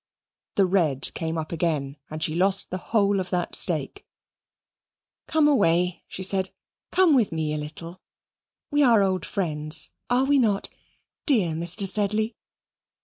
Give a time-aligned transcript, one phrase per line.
[0.55, 4.03] The red came up again, and she lost the whole of that stake.
[5.27, 6.49] "Come away," she said.
[6.91, 8.01] "Come with me a little
[8.71, 10.71] we are old friends, are we not,
[11.27, 11.87] dear Mr.
[11.87, 12.35] Sedley?"